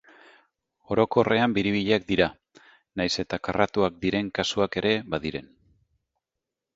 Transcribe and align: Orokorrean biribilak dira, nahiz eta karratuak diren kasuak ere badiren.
Orokorrean 0.93 1.51
biribilak 1.57 2.07
dira, 2.11 2.29
nahiz 3.01 3.11
eta 3.25 3.39
karratuak 3.49 3.99
diren 4.07 4.31
kasuak 4.39 4.79
ere 4.83 4.95
badiren. 5.15 5.53